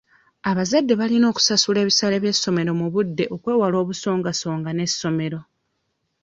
[0.49, 5.39] Abazadde balina okusasula ebisale by'essomerro mu budde okwewala obusongasonga n'essomero.